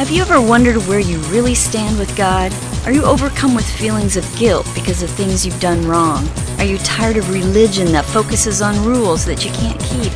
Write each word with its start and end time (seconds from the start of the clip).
Have 0.00 0.08
you 0.08 0.22
ever 0.22 0.40
wondered 0.40 0.78
where 0.88 0.98
you 0.98 1.18
really 1.24 1.54
stand 1.54 1.98
with 1.98 2.16
God? 2.16 2.54
Are 2.86 2.90
you 2.90 3.04
overcome 3.04 3.54
with 3.54 3.68
feelings 3.68 4.16
of 4.16 4.24
guilt 4.34 4.66
because 4.74 5.02
of 5.02 5.10
things 5.10 5.44
you've 5.44 5.60
done 5.60 5.86
wrong? 5.86 6.26
Are 6.56 6.64
you 6.64 6.78
tired 6.78 7.18
of 7.18 7.28
religion 7.28 7.92
that 7.92 8.06
focuses 8.06 8.62
on 8.62 8.82
rules 8.82 9.26
that 9.26 9.44
you 9.44 9.50
can't 9.50 9.78
keep? 9.78 10.10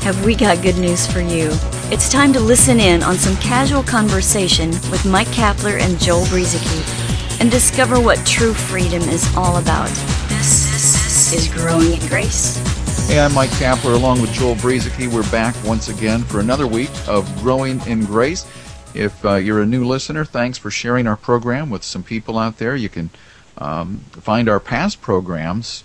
Have 0.00 0.24
we 0.24 0.34
got 0.34 0.62
good 0.62 0.78
news 0.78 1.06
for 1.06 1.20
you? 1.20 1.50
It's 1.92 2.08
time 2.08 2.32
to 2.32 2.40
listen 2.40 2.80
in 2.80 3.02
on 3.02 3.16
some 3.16 3.36
casual 3.36 3.82
conversation 3.82 4.70
with 4.90 5.04
Mike 5.04 5.28
Kapler 5.28 5.78
and 5.80 6.00
Joel 6.00 6.24
Brueseke 6.24 7.38
and 7.38 7.50
discover 7.50 8.00
what 8.00 8.24
true 8.24 8.54
freedom 8.54 9.02
is 9.02 9.36
all 9.36 9.58
about. 9.58 9.90
This 10.30 11.34
is 11.34 11.52
Growing 11.52 11.92
in 11.92 12.08
Grace. 12.08 12.56
Hey, 13.06 13.20
I'm 13.20 13.34
Mike 13.34 13.50
Kapler 13.50 13.96
along 13.96 14.22
with 14.22 14.32
Joel 14.32 14.54
Brueseke. 14.54 15.12
We're 15.12 15.30
back 15.30 15.54
once 15.62 15.88
again 15.88 16.22
for 16.22 16.40
another 16.40 16.66
week 16.66 16.90
of 17.06 17.30
Growing 17.42 17.86
in 17.86 18.06
Grace. 18.06 18.46
If 18.96 19.24
uh, 19.24 19.34
you're 19.34 19.60
a 19.60 19.66
new 19.66 19.84
listener, 19.84 20.24
thanks 20.24 20.58
for 20.58 20.70
sharing 20.70 21.06
our 21.06 21.16
program 21.16 21.70
with 21.70 21.84
some 21.84 22.02
people 22.02 22.38
out 22.38 22.58
there. 22.58 22.74
You 22.74 22.88
can 22.88 23.10
um, 23.58 23.98
find 24.10 24.48
our 24.48 24.58
past 24.60 25.02
programs. 25.02 25.84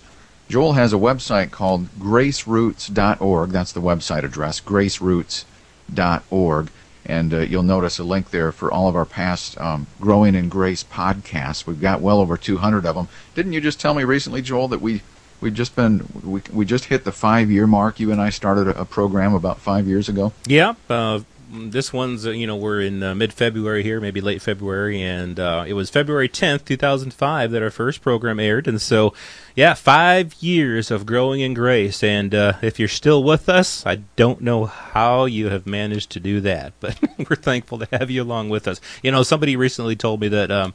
Joel 0.49 0.73
has 0.73 0.93
a 0.93 0.97
website 0.97 1.51
called 1.51 1.87
graceroots.org. 1.99 3.49
That's 3.51 3.71
the 3.71 3.81
website 3.81 4.23
address, 4.23 4.59
graceroots.org. 4.61 6.69
And 7.05 7.33
uh, 7.33 7.39
you'll 7.39 7.63
notice 7.63 7.99
a 7.99 8.03
link 8.03 8.29
there 8.29 8.51
for 8.51 8.71
all 8.71 8.87
of 8.87 8.95
our 8.95 9.05
past 9.05 9.59
um, 9.59 9.87
Growing 9.99 10.35
in 10.35 10.49
Grace 10.49 10.83
podcasts. 10.83 11.65
We've 11.65 11.81
got 11.81 12.01
well 12.01 12.19
over 12.19 12.37
200 12.37 12.85
of 12.85 12.95
them. 12.95 13.07
Didn't 13.33 13.53
you 13.53 13.61
just 13.61 13.79
tell 13.79 13.93
me 13.93 14.03
recently, 14.03 14.41
Joel, 14.41 14.67
that 14.69 14.81
we 14.81 15.01
we've 15.41 15.53
just 15.53 15.75
been 15.75 16.07
we, 16.23 16.41
we 16.53 16.65
just 16.65 16.85
hit 16.85 17.03
the 17.03 17.11
five 17.11 17.49
year 17.49 17.67
mark. 17.67 17.99
You 17.99 18.11
and 18.11 18.21
I 18.21 18.29
started 18.29 18.67
a, 18.67 18.85
program 18.85 19.33
about 19.33 19.59
five 19.59 19.87
years 19.87 20.07
ago. 20.07 20.31
Yeah, 20.45 20.75
uh, 20.89 21.21
this 21.51 21.91
one's 21.91 22.25
uh, 22.25 22.31
you 22.31 22.47
know 22.47 22.55
we're 22.55 22.81
in 22.81 23.03
uh, 23.03 23.13
mid 23.13 23.33
February 23.33 23.83
here, 23.83 23.99
maybe 23.99 24.21
late 24.21 24.41
February, 24.41 25.01
and 25.01 25.39
uh, 25.39 25.65
it 25.67 25.73
was 25.73 25.89
February 25.89 26.29
tenth, 26.29 26.65
two 26.65 26.77
thousand 26.77 27.13
five, 27.13 27.51
that 27.51 27.61
our 27.61 27.69
first 27.69 28.01
program 28.01 28.39
aired, 28.39 28.67
and 28.67 28.81
so 28.81 29.13
yeah, 29.55 29.73
five 29.73 30.33
years 30.39 30.91
of 30.91 31.05
growing 31.05 31.41
in 31.41 31.53
grace, 31.53 32.03
and 32.03 32.33
uh, 32.33 32.53
if 32.61 32.79
you're 32.79 32.87
still 32.87 33.23
with 33.23 33.49
us, 33.49 33.85
I 33.85 33.95
don't 34.15 34.41
know 34.41 34.65
how 34.65 35.25
you 35.25 35.49
have 35.49 35.67
managed 35.67 36.09
to 36.11 36.19
do 36.19 36.39
that, 36.41 36.73
but 36.79 36.97
we're 37.17 37.35
thankful 37.35 37.79
to 37.79 37.87
have 37.91 38.09
you 38.09 38.23
along 38.23 38.49
with 38.49 38.67
us. 38.67 38.79
You 39.03 39.11
know, 39.11 39.23
somebody 39.23 39.55
recently 39.55 39.95
told 39.95 40.21
me 40.21 40.29
that 40.29 40.51
um, 40.51 40.73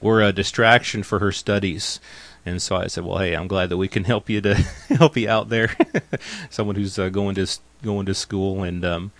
we're 0.00 0.22
a 0.22 0.32
distraction 0.32 1.02
for 1.02 1.18
her 1.18 1.32
studies. 1.32 2.00
And 2.46 2.62
so 2.62 2.76
I 2.76 2.86
said, 2.86 3.04
"Well, 3.04 3.18
hey, 3.18 3.34
I'm 3.34 3.48
glad 3.48 3.68
that 3.68 3.76
we 3.76 3.88
can 3.88 4.04
help 4.04 4.30
you 4.30 4.40
to 4.42 4.54
help 4.88 5.16
you 5.16 5.28
out 5.28 5.48
there. 5.48 5.76
Someone 6.50 6.76
who's 6.76 6.98
uh, 6.98 7.08
going 7.08 7.34
to 7.34 7.46
going 7.82 8.06
to 8.06 8.14
school 8.14 8.62
and 8.62 8.84
um, 8.84 9.12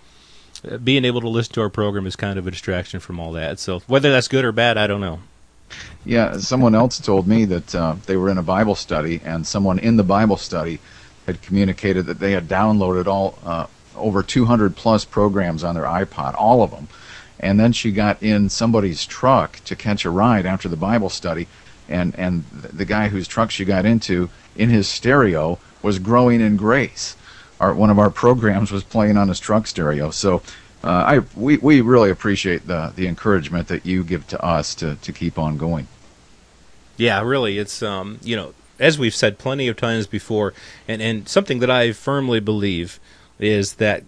being 0.61 1.05
able 1.05 1.21
to 1.21 1.29
listen 1.29 1.55
to 1.55 1.61
our 1.61 1.69
program 1.69 2.07
is 2.07 2.17
kind 2.17 2.39
of 2.39 2.47
a 2.47 2.51
distraction 2.51 3.01
from 3.01 3.21
all 3.21 3.33
that. 3.33 3.59
So 3.59 3.81
whether 3.87 4.11
that's 4.11 4.29
good 4.29 4.45
or 4.45 4.53
bad, 4.53 4.79
I 4.79 4.87
don't 4.87 5.01
know. 5.01 5.21
Yeah, 6.05 6.39
someone 6.39 6.75
else 6.75 6.99
told 6.99 7.27
me 7.27 7.45
that 7.45 7.75
uh, 7.75 7.97
they 8.07 8.17
were 8.17 8.31
in 8.31 8.39
a 8.39 8.43
Bible 8.43 8.75
study, 8.75 9.21
and 9.25 9.47
someone 9.47 9.79
in 9.79 9.97
the 9.97 10.03
Bible 10.03 10.37
study 10.37 10.81
had 11.27 11.43
communicated 11.43 12.07
that 12.07 12.21
they 12.21 12.33
had 12.33 12.49
downloaded 12.49 13.07
all 13.07 13.39
uh, 13.45 13.67
over 13.95 14.23
200 14.23 14.75
plus 14.77 15.05
programs 15.05 15.63
on 15.63 15.75
their 15.75 15.85
iPod, 15.85 16.35
all 16.39 16.63
of 16.63 16.71
them. 16.71 16.89
And 17.41 17.61
then 17.61 17.73
she 17.73 17.93
got 17.93 18.23
in 18.23 18.49
somebody's 18.49 19.05
truck 19.05 19.61
to 19.67 19.77
catch 19.77 20.05
a 20.05 20.11
ride 20.11 20.47
after 20.47 20.69
the 20.69 20.77
Bible 20.77 21.11
study, 21.11 21.47
and 21.89 22.15
and 22.19 22.45
the 22.51 22.85
guy 22.85 23.09
whose 23.09 23.29
truck 23.29 23.51
she 23.51 23.65
got 23.65 23.87
into 23.87 24.31
in 24.57 24.71
his 24.71 24.89
stereo 24.89 25.59
was 25.83 25.99
growing 25.99 26.41
in 26.41 26.57
grace 26.57 27.15
our 27.61 27.75
one 27.75 27.91
of 27.91 27.99
our 27.99 28.11
programs 28.11 28.71
was 28.71 28.85
playing 28.85 29.17
on 29.17 29.29
his 29.29 29.41
truck 29.41 29.67
stereo. 29.67 30.11
So 30.11 30.43
uh, 30.85 30.89
I 30.89 31.19
we, 31.37 31.59
we 31.59 31.81
really 31.81 32.11
appreciate 32.11 32.67
the 32.67 32.93
the 32.95 33.07
encouragement 33.07 33.69
that 33.69 33.85
you 33.85 34.05
give 34.05 34.27
to 34.29 34.45
us 34.45 34.75
to 34.77 34.97
to 34.97 35.13
keep 35.13 35.39
on 35.39 35.57
going. 35.57 35.89
Yeah, 36.97 37.23
really, 37.23 37.59
it's 37.59 37.83
um 37.83 38.19
you 38.23 38.37
know 38.37 38.55
as 38.79 38.99
we've 38.99 39.15
said 39.15 39.39
plenty 39.39 39.69
of 39.69 39.77
times 39.77 40.07
before, 40.07 40.55
and 40.87 41.03
and 41.03 41.29
something 41.29 41.59
that 41.61 41.71
I 41.71 41.93
firmly 41.93 42.41
believe 42.41 43.01
is 43.39 43.75
that 43.75 44.05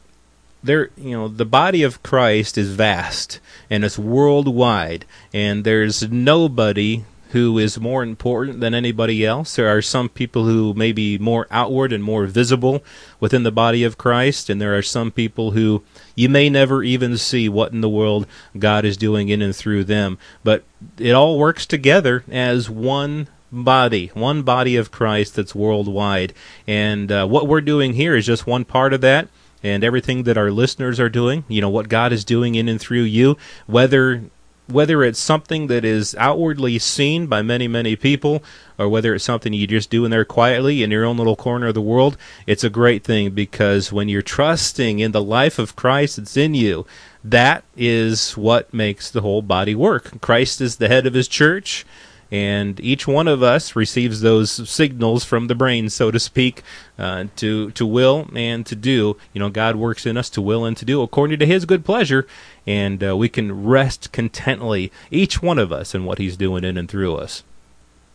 there 0.63 0.91
you 0.97 1.13
know 1.13 1.29
the 1.29 1.45
body 1.45 1.83
of 1.83 2.03
Christ 2.03 2.59
is 2.59 2.71
vast 2.71 3.41
and 3.69 3.85
it's 3.85 3.99
worldwide 3.99 5.07
and 5.33 5.65
there's 5.65 6.09
nobody 6.11 7.05
who 7.31 7.59
is 7.59 7.79
more 7.79 8.03
important 8.03 8.61
than 8.61 8.75
anybody 8.75 9.25
else. 9.25 9.57
There 9.57 9.69
are 9.69 9.83
some 9.83 10.09
people 10.09 10.45
who 10.45 10.75
may 10.75 10.93
be 10.93 11.19
more 11.19 11.47
outward 11.51 11.93
and 11.93 12.03
more 12.03 12.27
visible 12.27 12.83
within 13.21 13.43
the 13.43 13.53
body 13.53 13.85
of 13.85 13.99
Christ, 13.99 14.51
and 14.51 14.61
there 14.61 14.77
are 14.77 14.83
some 14.83 15.11
people 15.11 15.53
who 15.53 15.83
you 16.15 16.29
may 16.29 16.51
never 16.51 16.83
even 16.83 17.17
see 17.17 17.49
what 17.49 17.73
in 17.73 17.81
the 17.81 17.89
world 17.89 18.27
God 18.59 18.85
is 18.85 18.97
doing 18.97 19.29
in 19.29 19.43
and 19.43 19.55
through 19.55 19.85
them. 19.85 20.19
But 20.43 20.65
it 20.99 21.13
all 21.13 21.39
works 21.39 21.67
together 21.67 22.25
as 22.31 22.69
one 22.69 23.29
body, 23.53 24.09
one 24.15 24.43
body 24.43 24.77
of 24.77 24.91
Christ 24.91 25.37
that's 25.37 25.55
worldwide. 25.55 26.33
And 26.67 27.11
uh, 27.11 27.27
what 27.27 27.47
we're 27.47 27.61
doing 27.61 27.95
here 27.95 28.17
is 28.17 28.27
just 28.27 28.47
one 28.47 28.65
part 28.65 28.93
of 28.93 29.01
that. 29.03 29.29
And 29.63 29.85
everything 29.85 30.23
that 30.23 30.39
our 30.39 30.51
listeners 30.51 30.99
are 30.99 31.11
doing, 31.11 31.45
you 31.47 31.61
know, 31.61 31.69
what 31.69 31.91
God 31.91 32.15
is 32.15 32.25
doing 32.25 32.55
in 32.55 32.67
and 32.67 32.81
through 32.81 33.03
you, 33.03 33.37
whether 33.67 34.23
whether 34.71 35.03
it's 35.03 35.19
something 35.19 35.67
that 35.67 35.85
is 35.85 36.15
outwardly 36.17 36.79
seen 36.79 37.27
by 37.27 37.43
many, 37.43 37.69
many 37.69 37.97
people, 37.97 38.43
or 38.79 38.89
whether 38.89 39.15
it's 39.15 39.25
something 39.25 39.53
you 39.53 39.67
just 39.67 39.91
do 39.91 40.05
in 40.05 40.11
there 40.11 40.25
quietly 40.25 40.83
in 40.83 40.91
your 40.91 41.05
own 41.05 41.17
little 41.17 41.37
corner 41.37 41.69
of 41.69 41.75
the 41.75 41.81
world, 41.81 42.17
it's 42.47 42.65
a 42.65 42.71
great 42.71 43.05
thing 43.05 43.31
because 43.31 43.93
when 43.93 44.09
you're 44.09 44.23
trusting 44.23 44.99
in 44.99 45.13
the 45.13 45.23
life 45.23 45.59
of 45.59 45.77
Christ 45.77 46.17
that's 46.17 46.37
in 46.37 46.55
you, 46.55 46.87
that 47.23 47.65
is 47.77 48.37
what 48.37 48.73
makes 48.73 49.11
the 49.11 49.21
whole 49.21 49.43
body 49.43 49.75
work. 49.75 50.21
Christ 50.21 50.61
is 50.61 50.77
the 50.77 50.89
head 50.89 51.07
of 51.07 51.15
his 51.15 51.29
church 51.29 51.85
and 52.33 52.79
each 52.81 53.09
one 53.09 53.27
of 53.27 53.43
us 53.43 53.75
receives 53.75 54.21
those 54.21 54.69
signals 54.69 55.25
from 55.25 55.49
the 55.49 55.55
brain, 55.55 55.91
so 55.91 56.11
to 56.11 56.21
speak, 56.21 56.63
uh, 56.99 57.25
to 57.37 57.73
to 57.73 57.85
will 57.85 58.29
and 58.35 58.65
to 58.67 58.77
do. 58.77 59.17
You 59.33 59.41
know, 59.41 59.51
God 59.51 59.77
works 59.77 60.07
in 60.07 60.17
us 60.17 60.31
to 60.31 60.43
will 60.43 60.65
and 60.65 60.77
to 60.77 60.85
do 60.85 61.03
according 61.03 61.41
to 61.41 61.47
His 61.47 61.65
good 61.65 61.85
pleasure, 61.85 62.27
and 62.71 63.03
uh, 63.03 63.17
we 63.17 63.29
can 63.29 63.65
rest 63.65 64.13
contently, 64.13 64.93
each 65.11 65.43
one 65.43 65.59
of 65.59 65.73
us, 65.73 65.93
in 65.93 66.05
what 66.05 66.19
He's 66.19 66.37
doing 66.37 66.63
in 66.63 66.77
and 66.77 66.89
through 66.89 67.17
us. 67.17 67.43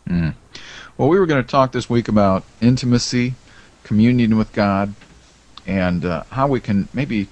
Mm. 0.07 0.33
Well, 0.97 1.09
we 1.09 1.19
were 1.19 1.25
going 1.25 1.43
to 1.43 1.49
talk 1.49 1.73
this 1.73 1.89
week 1.89 2.07
about 2.07 2.45
intimacy, 2.61 3.33
communion 3.83 4.37
with 4.37 4.53
God, 4.53 4.93
and 5.67 6.05
uh, 6.05 6.23
how 6.31 6.47
we 6.47 6.61
can 6.61 6.87
maybe. 6.93 7.27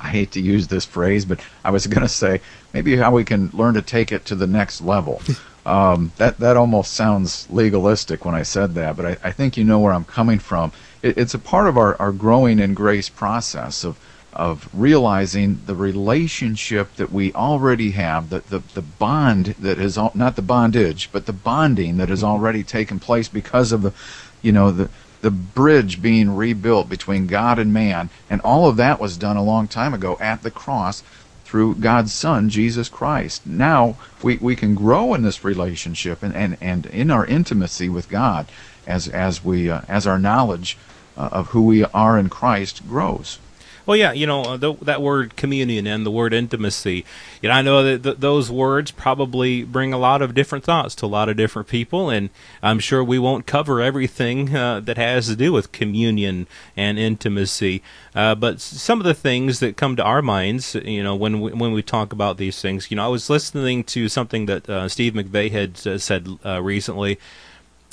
I 0.00 0.08
hate 0.08 0.32
to 0.32 0.40
use 0.40 0.68
this 0.68 0.86
phrase, 0.86 1.26
but 1.26 1.40
I 1.62 1.70
was 1.70 1.86
going 1.86 2.00
to 2.00 2.08
say 2.08 2.40
maybe 2.72 2.96
how 2.96 3.12
we 3.12 3.24
can 3.24 3.50
learn 3.52 3.74
to 3.74 3.82
take 3.82 4.10
it 4.10 4.24
to 4.26 4.34
the 4.34 4.46
next 4.46 4.80
level. 4.80 5.20
Um, 5.64 6.10
that 6.16 6.38
that 6.38 6.56
almost 6.56 6.94
sounds 6.94 7.46
legalistic 7.48 8.24
when 8.24 8.34
I 8.34 8.42
said 8.42 8.74
that, 8.74 8.96
but 8.96 9.06
I, 9.06 9.16
I 9.22 9.30
think 9.30 9.56
you 9.56 9.62
know 9.62 9.78
where 9.78 9.92
I'm 9.92 10.04
coming 10.04 10.40
from. 10.40 10.72
It, 11.02 11.16
it's 11.16 11.34
a 11.34 11.38
part 11.38 11.68
of 11.68 11.78
our, 11.78 11.94
our 12.02 12.10
growing 12.10 12.58
in 12.58 12.74
grace 12.74 13.08
process 13.08 13.84
of 13.84 13.96
of 14.32 14.68
realizing 14.72 15.60
the 15.66 15.74
relationship 15.74 16.94
that 16.96 17.12
we 17.12 17.32
already 17.34 17.90
have, 17.90 18.30
the, 18.30 18.40
the, 18.40 18.60
the 18.74 18.82
bond 18.82 19.46
that 19.58 19.78
is 19.78 19.96
not 19.96 20.36
the 20.36 20.42
bondage, 20.42 21.10
but 21.12 21.26
the 21.26 21.32
bonding 21.32 21.98
that 21.98 22.08
has 22.08 22.20
mm-hmm. 22.20 22.30
already 22.30 22.62
taken 22.62 22.98
place 22.98 23.28
because 23.28 23.72
of 23.72 23.82
the, 23.82 23.92
you 24.40 24.52
know, 24.52 24.70
the 24.70 24.88
the 25.22 25.30
bridge 25.30 26.02
being 26.02 26.34
rebuilt 26.34 26.88
between 26.88 27.28
God 27.28 27.58
and 27.58 27.72
man, 27.72 28.10
and 28.28 28.40
all 28.40 28.68
of 28.68 28.76
that 28.76 29.00
was 29.00 29.16
done 29.16 29.36
a 29.36 29.42
long 29.42 29.68
time 29.68 29.94
ago 29.94 30.18
at 30.20 30.42
the 30.42 30.50
cross 30.50 31.04
through 31.44 31.76
God's 31.76 32.12
Son, 32.12 32.48
Jesus 32.48 32.88
Christ. 32.88 33.46
Now 33.46 33.96
we, 34.22 34.36
we 34.38 34.56
can 34.56 34.74
grow 34.74 35.14
in 35.14 35.22
this 35.22 35.44
relationship 35.44 36.22
and, 36.22 36.34
and, 36.34 36.56
and 36.60 36.86
in 36.86 37.10
our 37.10 37.24
intimacy 37.24 37.88
with 37.88 38.08
God 38.08 38.48
as, 38.86 39.06
as, 39.06 39.44
we, 39.44 39.70
uh, 39.70 39.82
as 39.86 40.06
our 40.06 40.18
knowledge 40.18 40.76
uh, 41.16 41.28
of 41.30 41.48
who 41.48 41.62
we 41.62 41.84
are 41.84 42.18
in 42.18 42.28
Christ 42.28 42.88
grows. 42.88 43.38
Well, 43.84 43.96
yeah, 43.96 44.12
you 44.12 44.26
know 44.26 44.42
uh, 44.42 44.56
the, 44.56 44.74
that 44.74 45.02
word 45.02 45.34
communion 45.34 45.86
and 45.88 46.06
the 46.06 46.10
word 46.10 46.32
intimacy. 46.32 47.04
You 47.40 47.48
know, 47.48 47.54
I 47.54 47.62
know 47.62 47.82
that 47.82 48.02
th- 48.04 48.16
those 48.18 48.50
words 48.50 48.92
probably 48.92 49.64
bring 49.64 49.92
a 49.92 49.98
lot 49.98 50.22
of 50.22 50.34
different 50.34 50.62
thoughts 50.62 50.94
to 50.96 51.06
a 51.06 51.08
lot 51.08 51.28
of 51.28 51.36
different 51.36 51.66
people, 51.66 52.08
and 52.08 52.30
I'm 52.62 52.78
sure 52.78 53.02
we 53.02 53.18
won't 53.18 53.44
cover 53.46 53.80
everything 53.80 54.54
uh, 54.54 54.80
that 54.80 54.98
has 54.98 55.26
to 55.26 55.36
do 55.36 55.52
with 55.52 55.72
communion 55.72 56.46
and 56.76 56.96
intimacy. 56.96 57.82
Uh, 58.14 58.36
but 58.36 58.60
some 58.60 59.00
of 59.00 59.04
the 59.04 59.14
things 59.14 59.58
that 59.58 59.76
come 59.76 59.96
to 59.96 60.04
our 60.04 60.22
minds, 60.22 60.76
you 60.76 61.02
know, 61.02 61.16
when 61.16 61.40
we, 61.40 61.52
when 61.52 61.72
we 61.72 61.82
talk 61.82 62.12
about 62.12 62.36
these 62.36 62.62
things, 62.62 62.88
you 62.90 62.96
know, 62.96 63.04
I 63.04 63.08
was 63.08 63.28
listening 63.28 63.82
to 63.84 64.08
something 64.08 64.46
that 64.46 64.70
uh, 64.70 64.88
Steve 64.88 65.14
McVey 65.14 65.50
had 65.50 65.84
uh, 65.86 65.98
said 65.98 66.28
uh, 66.46 66.62
recently, 66.62 67.18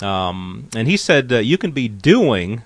um, 0.02 0.70
and 0.76 0.88
he 0.88 0.98
said 0.98 1.32
you 1.32 1.58
can 1.58 1.72
be 1.72 1.88
doing 1.88 2.62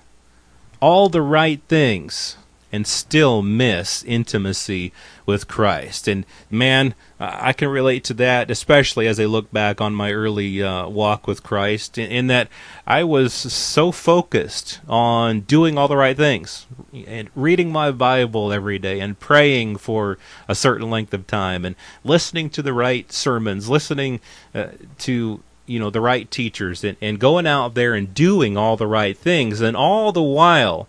all 0.80 1.08
the 1.08 1.22
right 1.22 1.62
things 1.68 2.36
and 2.74 2.88
still 2.88 3.40
miss 3.40 4.02
intimacy 4.02 4.92
with 5.26 5.46
Christ. 5.46 6.08
And 6.08 6.26
man, 6.50 6.96
I 7.20 7.52
can 7.52 7.68
relate 7.68 8.02
to 8.04 8.14
that, 8.14 8.50
especially 8.50 9.06
as 9.06 9.20
I 9.20 9.26
look 9.26 9.52
back 9.52 9.80
on 9.80 9.94
my 9.94 10.10
early 10.10 10.60
uh, 10.60 10.88
walk 10.88 11.28
with 11.28 11.44
Christ, 11.44 11.96
in, 11.96 12.26
that 12.26 12.48
I 12.84 13.04
was 13.04 13.32
so 13.32 13.92
focused 13.92 14.80
on 14.88 15.42
doing 15.42 15.78
all 15.78 15.86
the 15.86 15.96
right 15.96 16.16
things 16.16 16.66
and 17.06 17.30
reading 17.36 17.70
my 17.70 17.92
Bible 17.92 18.52
every 18.52 18.80
day 18.80 18.98
and 18.98 19.20
praying 19.20 19.76
for 19.76 20.18
a 20.48 20.56
certain 20.56 20.90
length 20.90 21.14
of 21.14 21.28
time 21.28 21.64
and 21.64 21.76
listening 22.02 22.50
to 22.50 22.62
the 22.62 22.72
right 22.72 23.12
sermons, 23.12 23.68
listening 23.68 24.20
uh, 24.52 24.66
to 24.98 25.44
you 25.66 25.78
know 25.78 25.90
the 25.90 26.00
right 26.00 26.28
teachers 26.28 26.82
and, 26.82 26.96
and 27.00 27.20
going 27.20 27.46
out 27.46 27.74
there 27.74 27.94
and 27.94 28.12
doing 28.14 28.56
all 28.56 28.76
the 28.76 28.88
right 28.88 29.16
things 29.16 29.60
and 29.60 29.76
all 29.76 30.10
the 30.10 30.20
while 30.20 30.88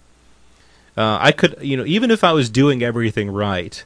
uh, 0.98 1.18
i 1.22 1.32
could 1.32 1.56
you 1.62 1.76
know 1.78 1.86
even 1.86 2.12
if 2.12 2.24
i 2.24 2.32
was 2.32 2.50
doing 2.50 2.84
everything 2.84 3.30
right 3.30 3.86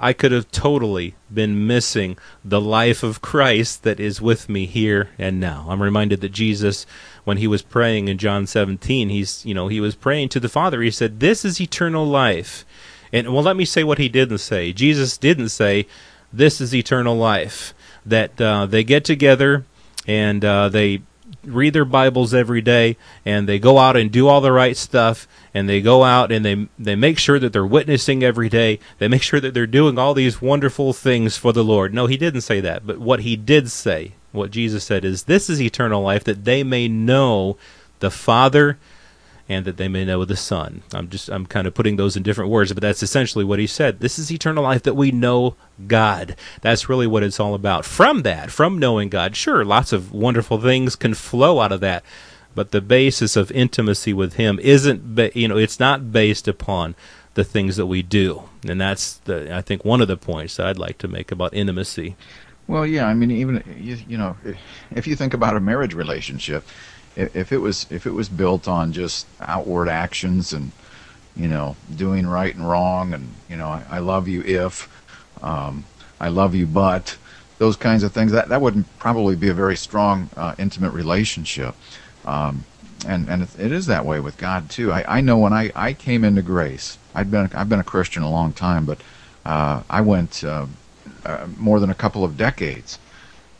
i 0.00 0.12
could 0.12 0.32
have 0.32 0.50
totally 0.50 1.14
been 1.32 1.66
missing 1.66 2.16
the 2.44 2.60
life 2.60 3.02
of 3.02 3.20
christ 3.20 3.82
that 3.82 4.00
is 4.00 4.20
with 4.20 4.48
me 4.48 4.66
here 4.66 5.10
and 5.18 5.40
now. 5.40 5.66
I'm 5.68 5.82
reminded 5.82 6.20
that 6.20 6.32
jesus 6.32 6.86
when 7.24 7.38
he 7.38 7.46
was 7.46 7.62
praying 7.62 8.08
in 8.08 8.18
john 8.18 8.46
17 8.46 9.08
he's 9.08 9.44
you 9.46 9.54
know 9.54 9.68
he 9.68 9.80
was 9.80 9.94
praying 9.94 10.28
to 10.30 10.40
the 10.40 10.48
father. 10.48 10.82
He 10.82 10.90
said 10.90 11.20
this 11.20 11.44
is 11.44 11.60
eternal 11.60 12.06
life. 12.06 12.64
And 13.12 13.32
well 13.32 13.42
let 13.42 13.56
me 13.56 13.64
say 13.64 13.84
what 13.84 13.98
he 13.98 14.08
didn't 14.08 14.38
say. 14.38 14.72
Jesus 14.72 15.16
didn't 15.16 15.50
say 15.50 15.86
this 16.32 16.60
is 16.60 16.74
eternal 16.74 17.16
life 17.16 17.72
that 18.04 18.40
uh, 18.40 18.66
they 18.66 18.84
get 18.84 19.04
together 19.04 19.64
and 20.06 20.44
uh, 20.44 20.68
they 20.68 21.02
read 21.46 21.72
their 21.72 21.84
Bibles 21.84 22.34
every 22.34 22.60
day, 22.60 22.96
and 23.24 23.48
they 23.48 23.58
go 23.58 23.78
out 23.78 23.96
and 23.96 24.10
do 24.10 24.28
all 24.28 24.40
the 24.40 24.52
right 24.52 24.76
stuff, 24.76 25.26
and 25.52 25.68
they 25.68 25.80
go 25.80 26.04
out 26.04 26.32
and 26.32 26.44
they 26.44 26.68
they 26.78 26.96
make 26.96 27.18
sure 27.18 27.38
that 27.38 27.52
they're 27.52 27.66
witnessing 27.66 28.22
every 28.22 28.48
day. 28.48 28.78
They 28.98 29.08
make 29.08 29.22
sure 29.22 29.40
that 29.40 29.54
they're 29.54 29.66
doing 29.66 29.98
all 29.98 30.14
these 30.14 30.42
wonderful 30.42 30.92
things 30.92 31.36
for 31.36 31.52
the 31.52 31.64
Lord. 31.64 31.94
No, 31.94 32.06
he 32.06 32.16
didn't 32.16 32.42
say 32.42 32.60
that, 32.60 32.86
but 32.86 32.98
what 32.98 33.20
he 33.20 33.36
did 33.36 33.70
say, 33.70 34.12
what 34.32 34.50
Jesus 34.50 34.84
said 34.84 35.04
is, 35.04 35.24
"This 35.24 35.48
is 35.48 35.60
eternal 35.60 36.02
life, 36.02 36.24
that 36.24 36.44
they 36.44 36.62
may 36.62 36.88
know 36.88 37.56
the 38.00 38.10
Father." 38.10 38.78
And 39.48 39.64
that 39.64 39.76
they 39.76 39.88
may 39.88 40.04
know 40.04 40.24
the 40.24 40.36
Son. 40.36 40.82
I'm 40.92 41.08
just 41.08 41.28
I'm 41.28 41.46
kind 41.46 41.66
of 41.66 41.74
putting 41.74 41.96
those 41.96 42.16
in 42.16 42.22
different 42.22 42.50
words, 42.50 42.72
but 42.72 42.80
that's 42.80 43.02
essentially 43.02 43.44
what 43.44 43.58
he 43.58 43.66
said. 43.66 44.00
This 44.00 44.18
is 44.18 44.32
eternal 44.32 44.64
life 44.64 44.82
that 44.84 44.94
we 44.94 45.10
know 45.10 45.56
God. 45.86 46.36
That's 46.62 46.88
really 46.88 47.06
what 47.06 47.22
it's 47.22 47.40
all 47.40 47.54
about. 47.54 47.84
From 47.84 48.22
that, 48.22 48.50
from 48.50 48.78
knowing 48.78 49.08
God, 49.08 49.36
sure, 49.36 49.64
lots 49.64 49.92
of 49.92 50.12
wonderful 50.12 50.60
things 50.60 50.96
can 50.96 51.14
flow 51.14 51.60
out 51.60 51.72
of 51.72 51.80
that, 51.80 52.04
but 52.54 52.70
the 52.70 52.80
basis 52.80 53.36
of 53.36 53.50
intimacy 53.52 54.12
with 54.12 54.34
Him 54.34 54.58
isn't, 54.60 55.36
you 55.36 55.48
know, 55.48 55.58
it's 55.58 55.80
not 55.80 56.12
based 56.12 56.48
upon 56.48 56.94
the 57.34 57.44
things 57.44 57.76
that 57.76 57.86
we 57.86 58.02
do, 58.02 58.44
and 58.66 58.80
that's 58.80 59.14
the 59.18 59.54
I 59.54 59.60
think 59.60 59.84
one 59.84 60.00
of 60.00 60.08
the 60.08 60.16
points 60.16 60.56
that 60.56 60.66
I'd 60.66 60.78
like 60.78 60.98
to 60.98 61.08
make 61.08 61.30
about 61.30 61.52
intimacy. 61.52 62.16
Well, 62.66 62.86
yeah, 62.86 63.06
I 63.06 63.12
mean, 63.12 63.30
even 63.30 63.62
you, 63.78 63.98
you 64.08 64.16
know, 64.16 64.36
if 64.90 65.06
you 65.06 65.16
think 65.16 65.34
about 65.34 65.54
a 65.54 65.60
marriage 65.60 65.92
relationship 65.92 66.64
if 67.16 67.52
it 67.52 67.58
was 67.58 67.86
if 67.90 68.06
it 68.06 68.12
was 68.12 68.28
built 68.28 68.66
on 68.68 68.92
just 68.92 69.26
outward 69.40 69.88
actions 69.88 70.52
and 70.52 70.72
you 71.36 71.48
know 71.48 71.76
doing 71.94 72.26
right 72.26 72.54
and 72.54 72.68
wrong 72.68 73.14
and 73.14 73.32
you 73.48 73.56
know 73.56 73.68
I, 73.68 73.84
I 73.90 73.98
love 73.98 74.28
you 74.28 74.42
if 74.42 74.88
um, 75.42 75.84
I 76.20 76.28
love 76.28 76.54
you 76.54 76.66
but 76.66 77.16
those 77.58 77.76
kinds 77.76 78.02
of 78.02 78.12
things 78.12 78.32
that 78.32 78.48
that 78.48 78.60
would 78.60 78.84
probably 78.98 79.36
be 79.36 79.48
a 79.48 79.54
very 79.54 79.76
strong 79.76 80.28
uh, 80.36 80.54
intimate 80.58 80.92
relationship. 80.92 81.74
Um, 82.24 82.64
and 83.06 83.28
and 83.28 83.42
it 83.42 83.72
is 83.72 83.86
that 83.86 84.04
way 84.06 84.18
with 84.20 84.36
God 84.38 84.70
too. 84.70 84.90
I, 84.90 85.18
I 85.18 85.20
know 85.20 85.38
when 85.38 85.52
I, 85.52 85.70
I 85.74 85.92
came 85.92 86.24
into 86.24 86.42
grace 86.42 86.98
I've 87.14 87.30
been 87.30 87.50
I've 87.54 87.68
been 87.68 87.80
a 87.80 87.84
Christian 87.84 88.22
a 88.22 88.30
long 88.30 88.52
time 88.52 88.84
but 88.84 89.00
uh, 89.44 89.82
I 89.88 90.00
went 90.00 90.42
uh, 90.42 90.66
uh 91.24 91.46
more 91.58 91.80
than 91.80 91.90
a 91.90 91.94
couple 91.94 92.24
of 92.24 92.36
decades 92.36 92.98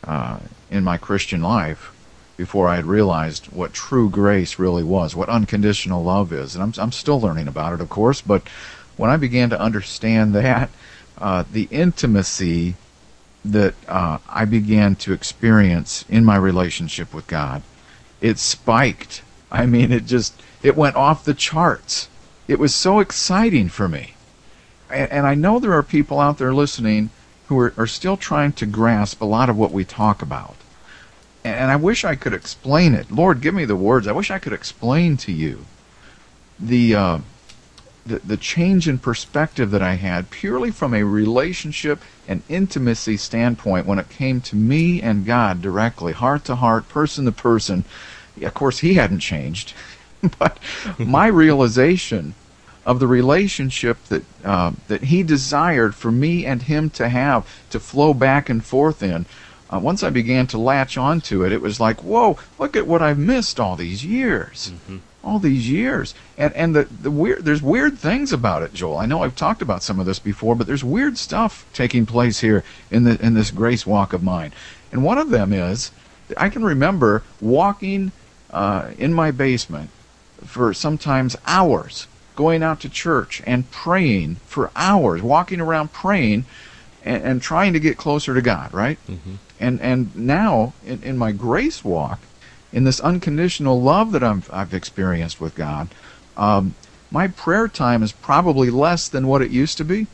uh, 0.04 0.38
in 0.70 0.82
my 0.82 0.96
Christian 0.96 1.42
life 1.42 1.93
before 2.36 2.68
I 2.68 2.76
had 2.76 2.86
realized 2.86 3.46
what 3.46 3.72
true 3.72 4.10
grace 4.10 4.58
really 4.58 4.82
was, 4.82 5.14
what 5.14 5.28
unconditional 5.28 6.02
love 6.02 6.32
is. 6.32 6.54
And 6.54 6.62
I'm, 6.62 6.72
I'm 6.78 6.92
still 6.92 7.20
learning 7.20 7.48
about 7.48 7.74
it, 7.74 7.80
of 7.80 7.88
course, 7.88 8.20
but 8.20 8.42
when 8.96 9.10
I 9.10 9.16
began 9.16 9.50
to 9.50 9.60
understand 9.60 10.34
that, 10.34 10.70
uh, 11.18 11.44
the 11.50 11.68
intimacy 11.70 12.74
that 13.44 13.74
uh, 13.88 14.18
I 14.28 14.44
began 14.44 14.96
to 14.96 15.12
experience 15.12 16.04
in 16.08 16.24
my 16.24 16.36
relationship 16.36 17.12
with 17.14 17.26
God, 17.26 17.62
it 18.20 18.38
spiked. 18.38 19.22
I 19.50 19.66
mean, 19.66 19.92
it 19.92 20.06
just, 20.06 20.40
it 20.62 20.76
went 20.76 20.96
off 20.96 21.24
the 21.24 21.34
charts. 21.34 22.08
It 22.48 22.58
was 22.58 22.74
so 22.74 23.00
exciting 23.00 23.68
for 23.68 23.88
me. 23.88 24.14
And, 24.90 25.10
and 25.10 25.26
I 25.26 25.34
know 25.34 25.58
there 25.58 25.72
are 25.72 25.82
people 25.82 26.20
out 26.20 26.38
there 26.38 26.54
listening 26.54 27.10
who 27.46 27.58
are, 27.58 27.74
are 27.76 27.86
still 27.86 28.16
trying 28.16 28.52
to 28.54 28.66
grasp 28.66 29.20
a 29.20 29.26
lot 29.26 29.50
of 29.50 29.56
what 29.56 29.72
we 29.72 29.84
talk 29.84 30.22
about 30.22 30.56
and 31.44 31.70
I 31.70 31.76
wish 31.76 32.04
I 32.04 32.14
could 32.14 32.32
explain 32.32 32.94
it. 32.94 33.10
Lord, 33.10 33.40
give 33.40 33.54
me 33.54 33.66
the 33.66 33.76
words. 33.76 34.06
I 34.06 34.12
wish 34.12 34.30
I 34.30 34.38
could 34.38 34.54
explain 34.54 35.16
to 35.18 35.32
you 35.32 35.66
the 36.58 36.94
uh, 36.94 37.18
the, 38.06 38.18
the 38.18 38.36
change 38.36 38.88
in 38.88 38.98
perspective 38.98 39.70
that 39.70 39.82
I 39.82 39.94
had 39.94 40.30
purely 40.30 40.70
from 40.70 40.94
a 40.94 41.04
relationship 41.04 42.00
and 42.28 42.42
intimacy 42.48 43.16
standpoint 43.16 43.86
when 43.86 43.98
it 43.98 44.10
came 44.10 44.40
to 44.42 44.56
me 44.56 45.00
and 45.00 45.24
God 45.24 45.62
directly, 45.62 46.12
heart 46.12 46.44
to 46.46 46.56
heart, 46.56 46.88
person 46.88 47.24
to 47.24 47.32
person. 47.32 47.84
Yeah, 48.36 48.48
of 48.48 48.54
course, 48.54 48.80
He 48.80 48.94
hadn't 48.94 49.20
changed, 49.20 49.74
but 50.38 50.58
my 50.98 51.26
realization 51.44 52.34
of 52.86 53.00
the 53.00 53.06
relationship 53.06 54.02
that 54.04 54.24
uh, 54.44 54.72
that 54.88 55.04
He 55.04 55.22
desired 55.22 55.94
for 55.94 56.10
me 56.10 56.44
and 56.44 56.62
Him 56.62 56.90
to 56.90 57.08
have 57.08 57.46
to 57.70 57.80
flow 57.80 58.12
back 58.14 58.48
and 58.48 58.64
forth 58.64 59.02
in 59.02 59.26
uh, 59.74 59.78
once 59.78 60.02
I 60.02 60.10
began 60.10 60.46
to 60.48 60.58
latch 60.58 60.96
onto 60.96 61.44
it, 61.44 61.52
it 61.52 61.60
was 61.60 61.80
like, 61.80 62.02
whoa, 62.04 62.38
look 62.58 62.76
at 62.76 62.86
what 62.86 63.02
I've 63.02 63.18
missed 63.18 63.58
all 63.58 63.76
these 63.76 64.04
years. 64.04 64.70
Mm-hmm. 64.70 64.98
All 65.22 65.38
these 65.38 65.70
years. 65.70 66.14
And 66.36 66.52
and 66.52 66.76
the, 66.76 66.84
the 66.84 67.10
weird 67.10 67.44
there's 67.44 67.62
weird 67.62 67.98
things 67.98 68.30
about 68.30 68.62
it, 68.62 68.74
Joel. 68.74 68.98
I 68.98 69.06
know 69.06 69.22
I've 69.22 69.34
talked 69.34 69.62
about 69.62 69.82
some 69.82 69.98
of 69.98 70.04
this 70.04 70.18
before, 70.18 70.54
but 70.54 70.66
there's 70.66 70.84
weird 70.84 71.16
stuff 71.16 71.66
taking 71.72 72.04
place 72.04 72.40
here 72.40 72.62
in 72.90 73.04
the 73.04 73.18
in 73.24 73.32
this 73.32 73.50
grace 73.50 73.86
walk 73.86 74.12
of 74.12 74.22
mine. 74.22 74.52
And 74.92 75.02
one 75.02 75.16
of 75.16 75.30
them 75.30 75.52
is 75.52 75.90
I 76.36 76.50
can 76.50 76.62
remember 76.62 77.22
walking 77.40 78.12
uh, 78.50 78.90
in 78.98 79.14
my 79.14 79.30
basement 79.30 79.88
for 80.44 80.74
sometimes 80.74 81.36
hours, 81.46 82.06
going 82.36 82.62
out 82.62 82.80
to 82.80 82.90
church 82.90 83.42
and 83.46 83.70
praying 83.70 84.36
for 84.46 84.70
hours, 84.76 85.22
walking 85.22 85.60
around 85.60 85.92
praying 85.92 86.44
and, 87.04 87.22
and 87.22 87.42
trying 87.42 87.72
to 87.72 87.80
get 87.80 87.96
closer 87.96 88.34
to 88.34 88.42
God, 88.42 88.72
right? 88.72 88.98
Mm-hmm. 89.08 89.34
And 89.64 89.80
and 89.80 90.14
now 90.14 90.74
in, 90.84 91.02
in 91.02 91.16
my 91.16 91.32
grace 91.32 91.82
walk, 91.82 92.20
in 92.70 92.84
this 92.84 93.00
unconditional 93.00 93.80
love 93.80 94.12
that 94.12 94.22
I've, 94.22 94.52
I've 94.52 94.74
experienced 94.74 95.40
with 95.40 95.54
God, 95.54 95.88
um, 96.36 96.74
my 97.10 97.28
prayer 97.28 97.66
time 97.66 98.02
is 98.02 98.12
probably 98.12 98.68
less 98.68 99.08
than 99.08 99.26
what 99.26 99.40
it 99.40 99.50
used 99.50 99.78
to 99.78 99.84
be, 99.84 100.06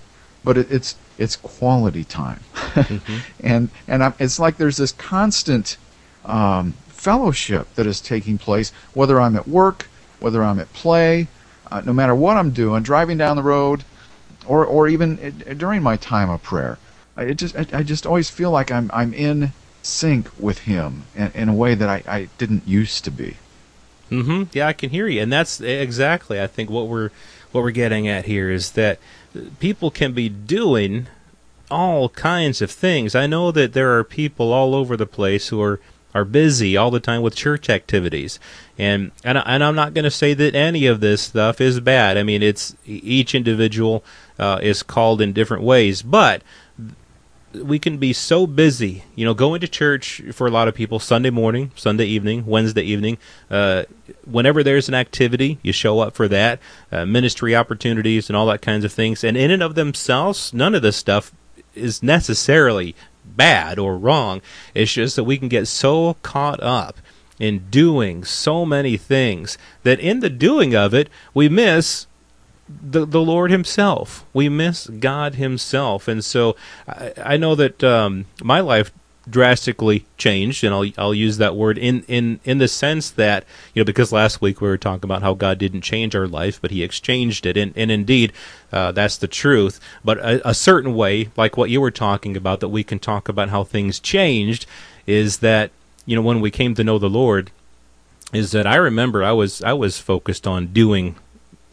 but 0.45 0.57
it, 0.57 0.71
it's 0.71 0.95
it's 1.19 1.35
quality 1.35 2.05
time, 2.05 2.41
mm-hmm. 2.55 3.17
and 3.45 3.71
and 3.89 4.05
I'm, 4.05 4.15
it's 4.21 4.39
like 4.39 4.57
there's 4.57 4.77
this 4.77 4.93
constant 4.93 5.79
um, 6.25 6.75
fellowship 6.87 7.75
that 7.75 7.87
is 7.87 8.01
taking 8.01 8.39
place, 8.39 8.71
whether 8.95 9.21
I'm 9.21 9.35
at 9.35 9.49
work, 9.49 9.89
whether 10.21 10.45
I'm 10.45 10.61
at 10.61 10.73
play, 10.73 11.27
uh, 11.73 11.83
no 11.85 11.93
matter 11.93 12.15
what 12.15 12.37
I'm 12.37 12.51
doing, 12.51 12.85
driving 12.85 13.19
down 13.19 13.35
the 13.35 13.43
road, 13.43 13.83
or 14.47 14.65
or 14.65 14.87
even 14.87 15.17
during 15.57 15.83
my 15.83 15.97
time 15.97 16.31
of 16.31 16.41
prayer. 16.41 16.79
I 17.21 17.33
just 17.35 17.57
I, 17.57 17.67
I, 17.73 17.83
just 17.83 18.07
always 18.07 18.31
feel 18.31 18.51
like 18.51 18.71
I'm 18.71 18.91
I'm 18.95 19.13
in 19.13 19.53
sync 19.83 20.29
with 20.39 20.61
him 20.61 21.05
in, 21.15 21.31
in 21.35 21.49
a 21.49 21.55
way 21.55 21.75
that 21.75 21.89
I, 21.89 22.03
I 22.07 22.29
didn't 22.39 22.67
used 22.67 23.05
to 23.05 23.11
be. 23.11 23.37
Mm-hmm. 24.11 24.45
Yeah, 24.53 24.67
I 24.67 24.73
can 24.73 24.91
hear 24.91 25.07
you, 25.07 25.21
and 25.21 25.33
that's 25.33 25.61
exactly 25.61 26.41
I 26.41 26.47
think 26.47 26.71
what 26.71 26.89
we're 26.89 27.11
what 27.53 27.63
we're 27.63 27.71
getting 27.71 28.09
at 28.09 28.25
here 28.25 28.51
is 28.51 28.73
that 28.73 28.99
people 29.59 29.91
can 29.91 30.13
be 30.13 30.29
doing 30.29 31.09
all 31.71 32.09
kinds 32.09 32.63
of 32.63 32.71
things. 32.71 33.15
I 33.15 33.27
know 33.27 33.53
that 33.53 33.73
there 33.73 33.97
are 33.97 34.05
people 34.05 34.53
all 34.53 34.75
over 34.75 34.97
the 34.97 35.07
place 35.07 35.49
who 35.49 35.63
are 35.63 35.81
are 36.15 36.25
busy 36.25 36.77
all 36.77 36.91
the 36.91 37.01
time 37.01 37.23
with 37.23 37.37
church 37.37 37.71
activities. 37.71 38.41
And 38.79 39.13
and, 39.25 39.39
and 39.39 39.63
I'm 39.63 39.75
not 39.75 39.95
going 39.95 40.05
to 40.05 40.11
say 40.11 40.35
that 40.35 40.55
any 40.55 40.87
of 40.87 41.01
this 41.01 41.23
stuff 41.23 41.61
is 41.61 41.81
bad. 41.81 42.17
I 42.17 42.23
mean, 42.23 42.43
it's 42.43 42.75
each 42.85 43.35
individual 43.35 44.05
uh, 44.39 44.59
is 44.63 44.83
called 44.83 45.21
in 45.21 45.33
different 45.33 45.63
ways, 45.63 46.03
but 46.03 46.43
we 47.53 47.79
can 47.79 47.99
be 47.99 48.13
so 48.13 48.47
busy, 48.47 49.05
you 49.15 49.25
know, 49.25 49.35
going 49.35 49.61
to 49.61 49.69
church 49.69 50.23
for 50.33 50.47
a 50.47 50.51
lot 50.51 50.69
of 50.69 50.75
people 50.75 50.99
Sunday 50.99 51.31
morning, 51.31 51.73
Sunday 51.75 52.05
evening, 52.05 52.47
Wednesday 52.47 52.83
evening. 52.83 53.19
Uh, 53.51 53.85
whenever 54.25 54.63
there's 54.63 54.89
an 54.89 54.95
activity, 54.95 55.59
you 55.63 55.73
show 55.73 55.99
up 56.01 56.15
for 56.15 56.29
that, 56.29 56.61
uh, 56.93 57.05
ministry 57.05 57.57
opportunities 57.57 58.29
and 58.29 58.37
all 58.37 58.47
that 58.47 58.63
kinds 58.63 58.85
of 58.85 58.93
things. 58.93 59.25
And 59.25 59.37
in 59.37 59.51
and 59.51 59.63
of 59.63 59.75
themselves, 59.75 60.55
none 60.55 60.75
of 60.75 60.83
this 60.83 60.97
stuff 60.97 61.33
is 61.75 62.03
necessarily 62.03 62.95
bad 63.25 63.79
or 63.79 63.97
wrong. 63.97 64.41
It's 64.75 64.93
just 64.93 65.17
that 65.17 65.25
we 65.25 65.39
can 65.39 65.49
get 65.49 65.67
so 65.67 66.15
caught 66.23 66.63
up 66.63 66.99
in 67.39 67.71
doing 67.71 68.23
so 68.23 68.65
many 68.65 68.97
things 68.97 69.57
that 69.83 69.99
in 69.99 70.21
the 70.21 70.31
doing 70.31 70.75
of 70.75 70.95
it, 70.95 71.09
we 71.33 71.49
miss 71.49 72.07
the 72.83 73.05
the 73.05 73.21
Lord 73.21 73.51
Himself. 73.51 74.25
We 74.33 74.49
miss 74.49 74.87
God 74.87 75.35
Himself, 75.35 76.09
and 76.09 76.25
so 76.25 76.57
I, 76.89 77.13
I 77.25 77.37
know 77.37 77.55
that 77.55 77.83
um, 77.83 78.27
my 78.43 78.61
life 78.61 78.93
drastically 79.29 80.07
changed, 80.17 80.65
and 80.65 80.75
I'll 80.75 80.87
I'll 80.99 81.15
use 81.15 81.39
that 81.39 81.57
word 81.57 81.79
in 81.79 82.03
in 82.09 82.41
in 82.45 82.59
the 82.59 82.69
sense 82.69 83.11
that 83.11 83.45
you 83.75 83.81
know 83.81 83.85
because 83.85 84.13
last 84.13 84.41
week 84.41 84.61
we 84.61 84.69
were 84.69 84.79
talking 84.79 85.05
about 85.05 85.23
how 85.23 85.35
God 85.35 85.59
didn't 85.59 85.83
change 85.83 86.15
our 86.15 86.29
life, 86.29 86.61
but 86.61 86.71
He 86.71 86.83
exchanged 86.83 87.47
it, 87.47 87.57
and 87.57 87.73
and 87.77 87.91
indeed 87.91 88.33
uh, 88.73 88.93
that's 88.93 89.17
the 89.17 89.29
truth. 89.29 89.81
But 90.05 90.19
a, 90.19 90.49
a 90.49 90.55
certain 90.55 90.95
way, 90.95 91.31
like 91.37 91.57
what 91.57 91.71
you 91.71 91.81
were 91.81 91.91
talking 91.91 92.37
about, 92.37 92.61
that 92.61 92.69
we 92.69 92.85
can 92.85 92.99
talk 92.99 93.29
about 93.29 93.51
how 93.51 93.65
things 93.65 94.01
changed, 94.01 94.67
is 95.07 95.39
that 95.39 95.71
you 96.07 96.17
know 96.17 96.23
when 96.23 96.41
we 96.41 96.51
came 96.51 96.75
to 96.75 96.85
know 96.85 96.99
the 96.99 97.11
Lord, 97.11 97.51
is 98.33 98.53
that 98.53 98.67
I 98.67 98.77
remember 98.77 99.23
I 99.23 99.33
was 99.33 99.63
I 99.63 99.73
was 99.73 99.99
focused 99.99 100.47
on 100.47 100.69
doing 100.69 101.17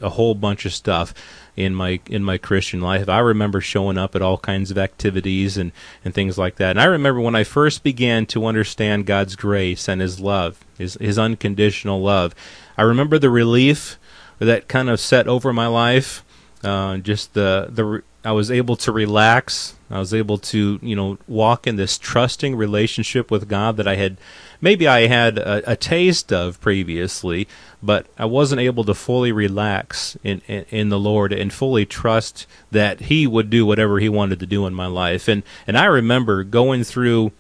a 0.02 0.10
whole 0.10 0.36
bunch 0.36 0.66
of 0.66 0.74
stuff 0.74 1.14
in 1.56 1.74
my 1.74 2.00
in 2.08 2.24
my 2.24 2.38
Christian 2.38 2.82
life. 2.82 3.10
I 3.10 3.20
remember 3.20 3.62
showing 3.62 3.98
up 3.98 4.16
at 4.16 4.22
all 4.22 4.38
kinds 4.38 4.72
of 4.72 4.78
activities 4.78 5.58
and 5.58 5.72
and 6.06 6.14
things 6.14 6.38
like 6.38 6.56
that. 6.58 6.72
And 6.72 6.82
I 6.82 6.86
remember 6.86 7.20
when 7.20 7.36
I 7.36 7.44
first 7.44 7.84
began 7.84 8.26
to 8.28 8.46
understand 8.46 9.06
God's 9.06 9.36
grace 9.36 9.90
and 9.90 10.00
His 10.00 10.20
love, 10.20 10.64
His 10.78 10.96
His 10.96 11.18
unconditional 11.18 12.02
love. 12.02 12.36
I 12.78 12.84
remember 12.84 13.18
the 13.18 13.32
relief 13.32 13.98
that 14.40 14.68
kind 14.68 14.90
of 14.90 15.00
set 15.00 15.28
over 15.28 15.52
my 15.52 15.68
life. 15.68 16.24
Uh, 16.64 16.98
just 16.98 17.34
the 17.34 17.68
the 17.70 18.04
I 18.24 18.32
was 18.32 18.52
able 18.52 18.76
to 18.78 18.92
relax. 18.92 19.76
I 19.90 20.00
was 20.00 20.14
able 20.14 20.38
to 20.38 20.80
you 20.82 20.96
know 20.96 21.18
walk 21.28 21.66
in 21.66 21.76
this 21.76 21.98
trusting 21.98 22.56
relationship 22.56 23.32
with 23.32 23.48
God 23.48 23.78
that 23.78 23.88
I 23.88 23.96
had 23.96 24.18
maybe 24.62 24.88
I 24.88 25.08
had 25.08 25.38
a, 25.38 25.72
a, 25.72 25.76
taste 25.76 26.32
of 26.34 26.60
previously, 26.62 27.48
but 27.82 28.08
I 28.18 28.26
wasn't 28.26 28.62
able 28.62 28.84
to 28.86 28.94
fully 28.94 29.32
relax 29.32 30.18
in, 30.24 30.42
in, 30.48 30.66
in 30.70 30.90
the 30.90 31.00
Lord 31.00 31.32
and 31.34 31.52
fully 31.54 31.86
trust 31.86 32.48
that 32.72 33.02
He 33.02 33.28
would 33.28 33.50
do 33.50 33.66
whatever 33.66 34.00
He 34.00 34.10
wanted 34.10 34.40
to 34.40 34.46
do 34.46 34.66
in 34.66 34.74
my 34.74 34.88
life. 34.88 35.28
And 35.28 35.44
and 35.66 35.78
I 35.78 35.86
remember 35.86 36.44
going 36.44 36.84
through 36.84 37.32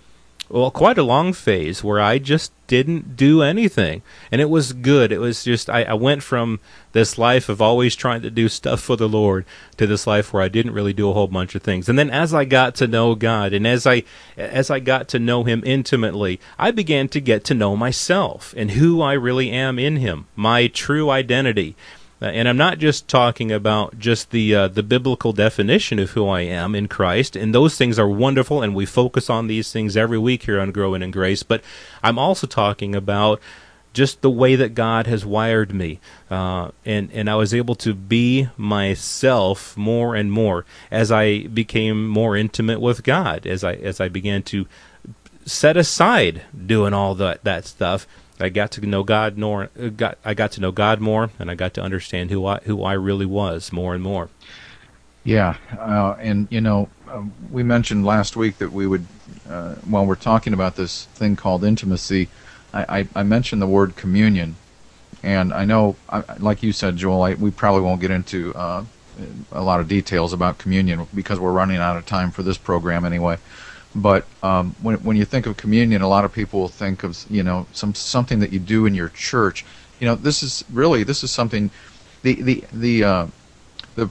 well, 0.49 0.71
quite 0.71 0.97
a 0.97 1.03
long 1.03 1.33
phase 1.33 1.83
where 1.83 1.99
I 1.99 2.19
just 2.19 2.51
didn't 2.67 3.15
do 3.15 3.41
anything. 3.41 4.01
And 4.31 4.39
it 4.39 4.49
was 4.49 4.73
good. 4.73 5.11
It 5.11 5.19
was 5.19 5.43
just, 5.43 5.69
I, 5.69 5.83
I, 5.83 5.93
went 5.93 6.23
from 6.23 6.59
this 6.91 7.17
life 7.17 7.49
of 7.49 7.61
always 7.61 7.95
trying 7.95 8.21
to 8.21 8.29
do 8.29 8.49
stuff 8.49 8.81
for 8.81 8.95
the 8.95 9.09
Lord 9.09 9.45
to 9.77 9.87
this 9.87 10.05
life 10.05 10.33
where 10.33 10.43
I 10.43 10.47
didn't 10.47 10.73
really 10.73 10.93
do 10.93 11.09
a 11.09 11.13
whole 11.13 11.27
bunch 11.27 11.55
of 11.55 11.63
things. 11.63 11.89
And 11.89 11.97
then 11.97 12.09
as 12.09 12.33
I 12.33 12.45
got 12.45 12.75
to 12.75 12.87
know 12.87 13.15
God 13.15 13.53
and 13.53 13.65
as 13.65 13.87
I, 13.87 14.03
as 14.37 14.69
I 14.69 14.79
got 14.79 15.07
to 15.09 15.19
know 15.19 15.43
Him 15.43 15.63
intimately, 15.65 16.39
I 16.59 16.71
began 16.71 17.07
to 17.09 17.21
get 17.21 17.43
to 17.45 17.53
know 17.53 17.75
myself 17.75 18.53
and 18.57 18.71
who 18.71 19.01
I 19.01 19.13
really 19.13 19.49
am 19.49 19.79
in 19.79 19.97
Him, 19.97 20.27
my 20.35 20.67
true 20.67 21.09
identity. 21.09 21.75
Uh, 22.21 22.25
and 22.25 22.47
I'm 22.47 22.57
not 22.57 22.79
just 22.79 23.07
talking 23.07 23.51
about 23.51 23.99
just 23.99 24.31
the 24.31 24.55
uh, 24.55 24.67
the 24.67 24.83
biblical 24.83 25.33
definition 25.33 25.99
of 25.99 26.11
who 26.11 26.27
I 26.27 26.41
am 26.41 26.73
in 26.73 26.87
Christ, 26.87 27.35
and 27.35 27.53
those 27.53 27.77
things 27.77 27.99
are 27.99 28.09
wonderful, 28.09 28.63
and 28.63 28.73
we 28.73 28.85
focus 28.85 29.29
on 29.29 29.47
these 29.47 29.71
things 29.71 29.95
every 29.95 30.17
week 30.17 30.43
here 30.43 30.59
on 30.59 30.71
Growing 30.71 31.03
in 31.03 31.11
Grace. 31.11 31.43
But 31.43 31.63
I'm 32.01 32.17
also 32.17 32.47
talking 32.47 32.95
about 32.95 33.39
just 33.93 34.21
the 34.21 34.31
way 34.31 34.55
that 34.55 34.75
God 34.75 35.05
has 35.05 35.25
wired 35.25 35.73
me, 35.73 35.99
uh, 36.31 36.71
and 36.85 37.11
and 37.13 37.29
I 37.29 37.35
was 37.35 37.53
able 37.53 37.75
to 37.75 37.93
be 37.93 38.49
myself 38.57 39.77
more 39.77 40.15
and 40.15 40.31
more 40.31 40.65
as 40.89 41.11
I 41.11 41.47
became 41.47 42.07
more 42.07 42.35
intimate 42.35 42.81
with 42.81 43.03
God, 43.03 43.45
as 43.45 43.63
I 43.63 43.73
as 43.73 44.01
I 44.01 44.07
began 44.07 44.41
to 44.43 44.65
set 45.45 45.77
aside 45.77 46.41
doing 46.65 46.93
all 46.93 47.13
that 47.15 47.43
that 47.43 47.65
stuff 47.65 48.07
I 48.39 48.49
got 48.49 48.71
to 48.71 48.85
know 48.85 49.03
God 49.03 49.37
more. 49.37 49.69
Uh, 49.79 49.89
got 49.89 50.17
I 50.23 50.33
got 50.33 50.51
to 50.53 50.61
know 50.61 50.71
God 50.71 50.99
more, 50.99 51.31
and 51.39 51.49
I 51.49 51.55
got 51.55 51.73
to 51.75 51.81
understand 51.81 52.31
who 52.31 52.45
I 52.45 52.59
who 52.63 52.83
I 52.83 52.93
really 52.93 53.25
was 53.25 53.71
more 53.71 53.93
and 53.93 54.03
more. 54.03 54.29
Yeah, 55.23 55.57
uh, 55.77 56.15
and 56.19 56.47
you 56.49 56.61
know, 56.61 56.89
uh, 57.09 57.23
we 57.51 57.63
mentioned 57.63 58.05
last 58.05 58.37
week 58.37 58.59
that 58.59 58.71
we 58.71 58.87
would, 58.87 59.05
uh, 59.49 59.75
while 59.75 60.05
we're 60.05 60.15
talking 60.15 60.53
about 60.53 60.77
this 60.77 61.05
thing 61.15 61.35
called 61.35 61.65
intimacy, 61.65 62.29
I, 62.73 62.99
I, 62.99 63.07
I 63.13 63.23
mentioned 63.23 63.61
the 63.61 63.67
word 63.67 63.97
communion, 63.97 64.55
and 65.23 65.53
I 65.53 65.65
know, 65.65 65.97
I, 66.09 66.23
like 66.39 66.63
you 66.63 66.71
said, 66.71 66.95
Joel, 66.95 67.23
I, 67.23 67.33
we 67.33 67.51
probably 67.51 67.81
won't 67.81 67.99
get 67.99 68.11
into 68.11 68.53
uh, 68.55 68.85
a 69.51 69.61
lot 69.61 69.79
of 69.79 69.87
details 69.87 70.31
about 70.31 70.59
communion 70.59 71.07
because 71.13 71.39
we're 71.39 71.51
running 71.51 71.77
out 71.77 71.97
of 71.97 72.05
time 72.05 72.31
for 72.31 72.43
this 72.43 72.57
program 72.57 73.03
anyway. 73.03 73.37
But 73.97 74.25
um, 74.43 74.75
when 74.81 74.97
when 74.97 75.17
you 75.17 75.25
think 75.25 75.47
of 75.47 75.57
communion, 75.57 76.03
a 76.03 76.07
lot 76.07 76.23
of 76.23 76.31
people 76.31 76.59
will 76.59 76.67
think 76.67 77.03
of 77.03 77.25
you 77.29 77.41
know 77.41 77.65
some 77.73 77.95
something 77.95 78.39
that 78.39 78.53
you 78.53 78.59
do 78.59 78.85
in 78.85 78.93
your 78.93 79.09
church. 79.09 79.65
You 79.99 80.07
know, 80.07 80.15
this 80.15 80.43
is 80.43 80.63
really 80.71 81.03
this 81.03 81.23
is 81.23 81.31
something. 81.31 81.71
The 82.21 82.41
the 82.41 82.63
the 82.71 83.03
uh, 83.03 83.27
the 83.95 84.09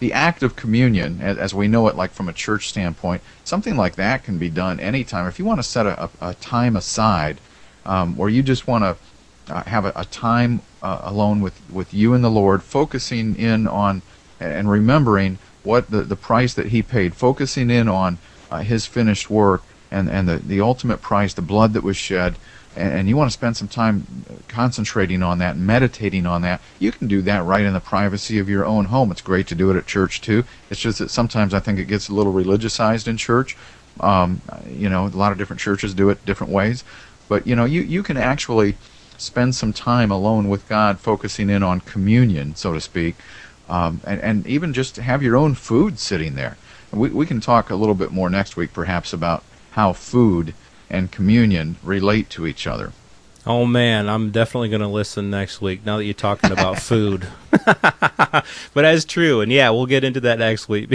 the 0.00 0.12
act 0.12 0.42
of 0.42 0.56
communion, 0.56 1.20
as, 1.22 1.54
we 1.54 1.68
know 1.68 1.86
it, 1.88 1.96
like 1.96 2.10
from 2.10 2.28
a 2.28 2.32
church 2.32 2.68
standpoint, 2.68 3.22
something 3.44 3.76
like 3.76 3.94
that 3.96 4.24
can 4.24 4.38
be 4.38 4.50
done 4.50 4.80
anytime. 4.80 5.26
If 5.26 5.38
you 5.38 5.44
want 5.44 5.60
to 5.60 5.62
set 5.62 5.86
a, 5.86 6.10
a, 6.20 6.34
time 6.34 6.76
aside, 6.76 7.40
um, 7.86 8.14
you 8.28 8.42
just 8.42 8.66
want 8.66 8.84
to 8.84 9.54
uh, 9.54 9.62
have 9.64 9.84
a, 9.86 9.92
a 9.96 10.04
time 10.04 10.60
uh, 10.82 11.00
alone 11.04 11.40
with, 11.40 11.58
with 11.70 11.94
you 11.94 12.12
and 12.12 12.24
the 12.24 12.30
Lord, 12.30 12.62
focusing 12.62 13.36
in 13.36 13.66
on 13.66 14.02
and 14.40 14.68
remembering 14.68 15.38
what 15.62 15.90
the, 15.90 16.02
the 16.02 16.16
price 16.16 16.52
that 16.54 16.66
He 16.66 16.82
paid, 16.82 17.14
focusing 17.14 17.70
in 17.70 17.88
on 17.88 18.18
uh, 18.50 18.60
his 18.60 18.86
finished 18.86 19.30
work 19.30 19.62
and, 19.90 20.10
and 20.10 20.28
the, 20.28 20.36
the 20.36 20.60
ultimate 20.60 21.00
price, 21.00 21.34
the 21.34 21.42
blood 21.42 21.72
that 21.72 21.82
was 21.82 21.96
shed, 21.96 22.34
and, 22.76 22.92
and 22.92 23.08
you 23.08 23.16
want 23.16 23.30
to 23.30 23.32
spend 23.32 23.56
some 23.56 23.68
time 23.68 24.06
concentrating 24.48 25.22
on 25.22 25.38
that, 25.38 25.56
meditating 25.56 26.26
on 26.26 26.42
that, 26.42 26.60
you 26.78 26.90
can 26.90 27.06
do 27.08 27.22
that 27.22 27.44
right 27.44 27.64
in 27.64 27.72
the 27.72 27.80
privacy 27.80 28.38
of 28.38 28.48
your 28.48 28.64
own 28.64 28.86
home. 28.86 29.10
It's 29.10 29.20
great 29.20 29.46
to 29.48 29.54
do 29.54 29.70
it 29.70 29.76
at 29.76 29.86
church 29.86 30.20
too. 30.20 30.44
It's 30.70 30.80
just 30.80 30.98
that 30.98 31.10
sometimes 31.10 31.54
I 31.54 31.60
think 31.60 31.78
it 31.78 31.86
gets 31.86 32.08
a 32.08 32.14
little 32.14 32.32
religiousized 32.32 33.06
in 33.06 33.16
church. 33.16 33.56
Um, 34.00 34.40
you 34.68 34.88
know, 34.88 35.06
a 35.06 35.08
lot 35.08 35.30
of 35.30 35.38
different 35.38 35.60
churches 35.60 35.94
do 35.94 36.10
it 36.10 36.24
different 36.26 36.52
ways. 36.52 36.82
But, 37.28 37.46
you 37.46 37.54
know, 37.54 37.64
you, 37.64 37.80
you 37.80 38.02
can 38.02 38.16
actually 38.16 38.76
spend 39.16 39.54
some 39.54 39.72
time 39.72 40.10
alone 40.10 40.48
with 40.48 40.68
God, 40.68 40.98
focusing 40.98 41.48
in 41.48 41.62
on 41.62 41.80
communion, 41.80 42.56
so 42.56 42.72
to 42.72 42.80
speak, 42.80 43.14
um, 43.68 44.00
and, 44.04 44.20
and 44.20 44.46
even 44.46 44.72
just 44.72 44.96
have 44.96 45.22
your 45.22 45.36
own 45.36 45.54
food 45.54 45.98
sitting 45.98 46.34
there. 46.34 46.56
We, 46.94 47.10
we 47.10 47.26
can 47.26 47.40
talk 47.40 47.70
a 47.70 47.74
little 47.74 47.94
bit 47.94 48.10
more 48.12 48.30
next 48.30 48.56
week, 48.56 48.72
perhaps, 48.72 49.12
about 49.12 49.44
how 49.72 49.92
food 49.92 50.54
and 50.88 51.10
communion 51.10 51.76
relate 51.82 52.30
to 52.30 52.46
each 52.46 52.66
other. 52.66 52.92
Oh 53.46 53.66
man, 53.66 54.08
I'm 54.08 54.30
definitely 54.30 54.70
going 54.70 54.80
to 54.80 54.88
listen 54.88 55.28
next 55.28 55.60
week. 55.60 55.84
Now 55.84 55.98
that 55.98 56.04
you're 56.04 56.14
talking 56.14 56.50
about 56.50 56.78
food, 56.80 57.26
but 57.50 58.44
that's 58.74 59.04
true, 59.04 59.42
and 59.42 59.52
yeah, 59.52 59.68
we'll 59.68 59.84
get 59.84 60.02
into 60.02 60.20
that 60.20 60.38
next 60.38 60.66
week 60.66 60.88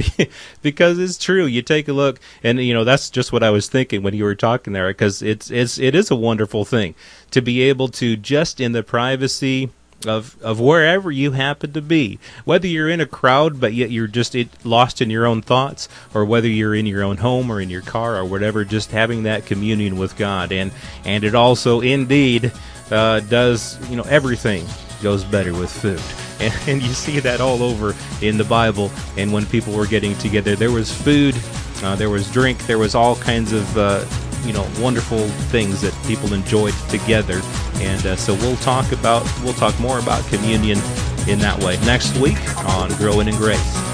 because 0.64 0.98
it's 0.98 1.18
true. 1.20 1.46
You 1.46 1.62
take 1.62 1.88
a 1.88 1.94
look, 1.94 2.20
and 2.44 2.60
you 2.60 2.74
know 2.74 2.84
that's 2.84 3.12
just 3.12 3.32
what 3.32 3.44
I 3.44 3.52
was 3.52 3.70
thinking 3.70 4.02
when 4.02 4.16
you 4.16 4.24
were 4.24 4.34
talking 4.34 4.74
there, 4.74 4.88
because 4.88 5.22
it's 5.22 5.52
it's 5.52 5.78
it 5.78 5.94
is 5.94 6.10
a 6.10 6.16
wonderful 6.16 6.66
thing 6.66 6.96
to 7.30 7.42
be 7.42 7.62
able 7.62 7.88
to 7.90 8.16
just 8.16 8.60
in 8.60 8.72
the 8.72 8.82
privacy 8.82 9.70
of 10.06 10.42
of 10.42 10.60
wherever 10.60 11.12
you 11.12 11.32
happen 11.32 11.74
to 11.74 11.82
be, 11.82 12.20
whether 12.46 12.68
you're 12.68 12.90
in 12.90 13.02
a 13.02 13.06
crowd 13.06 13.60
but 13.60 13.74
yet 13.74 13.92
you're 13.92 14.08
just 14.08 14.36
it, 14.36 14.48
lost 14.66 15.02
in 15.02 15.10
your 15.10 15.26
own 15.26 15.42
thoughts, 15.42 15.90
or 16.14 16.26
whether 16.26 16.48
you're 16.48 16.76
in 16.76 16.86
your 16.86 17.04
own 17.04 17.18
home 17.18 17.52
or 17.52 17.60
in 17.60 17.70
your 17.70 17.82
car 17.82 18.18
or 18.18 18.26
whatever, 18.26 18.64
just 18.64 18.92
having 18.92 19.24
that 19.24 19.46
communion 19.46 19.98
with 19.98 20.16
God, 20.18 20.52
and 20.52 20.72
and 21.06 21.24
it 21.24 21.36
also 21.36 21.82
indeed 21.82 22.52
uh, 22.92 23.20
does 23.22 23.78
you 23.90 23.96
know 23.96 24.04
everything 24.04 24.66
goes 25.02 25.24
better 25.24 25.54
with 25.54 25.72
food. 25.72 26.02
And, 26.68 26.82
you 26.82 26.94
see 26.94 27.20
that 27.20 27.42
all 27.42 27.62
over 27.62 27.94
in 28.22 28.38
the 28.38 28.46
Bible. 28.46 28.92
And 29.18 29.34
when 29.34 29.46
people 29.46 29.74
were 29.74 29.86
getting 29.86 30.16
together, 30.20 30.56
there 30.56 30.72
was 30.72 30.90
food, 30.90 31.36
uh, 31.84 31.98
there 31.98 32.10
was 32.10 32.32
drink, 32.32 32.66
there 32.66 32.78
was 32.78 32.96
all 32.96 33.18
kinds 33.18 33.52
of 33.52 33.78
uh, 33.78 34.06
you 34.46 34.54
know 34.54 34.68
wonderful 34.80 35.28
things 35.52 35.82
that 35.82 35.94
people 36.06 36.34
enjoyed 36.34 36.74
together. 36.90 37.42
And 37.76 38.06
uh, 38.06 38.16
so 38.16 38.34
we'll 38.36 38.58
talk 38.58 38.92
about 38.92 39.24
we'll 39.44 39.54
talk 39.54 39.80
more 39.80 40.00
about 40.00 40.26
communion 40.28 40.80
in 41.28 41.40
that 41.40 41.62
way 41.64 41.78
next 41.86 42.18
week 42.18 42.40
on 42.66 42.90
Growing 42.98 43.28
in 43.28 43.36
Grace. 43.36 43.90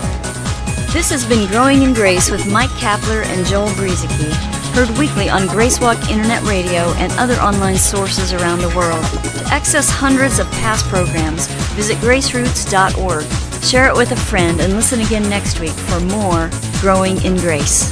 This 0.96 1.10
has 1.10 1.25
been 1.25 1.46
Growing 1.50 1.82
in 1.82 1.94
Grace 1.94 2.32
with 2.32 2.50
Mike 2.50 2.70
Kapler 2.70 3.25
and 3.25 3.46
Joel 3.46 3.68
Brueseke, 3.72 4.32
heard 4.74 4.90
weekly 4.98 5.30
on 5.30 5.42
Gracewalk 5.42 6.10
Internet 6.10 6.42
Radio 6.44 6.94
and 6.96 7.12
other 7.20 7.36
online 7.36 7.75
sources 7.75 8.32
around 8.32 8.60
the 8.60 8.70
world. 8.70 9.04
To 9.04 9.54
access 9.54 9.90
hundreds 9.90 10.40
of 10.40 10.50
past 10.52 10.86
programs, 10.86 11.48
visit 11.74 11.98
graceroots.org. 11.98 13.25
Share 13.62 13.90
it 13.90 13.96
with 13.96 14.14
a 14.14 14.16
friend 14.16 14.62
and 14.62 14.72
listen 14.72 15.02
again 15.02 15.28
next 15.30 15.60
week 15.60 15.72
for 15.74 16.00
more 16.00 16.50
Growing 16.80 17.22
in 17.25 17.36
Grace. 17.36 17.92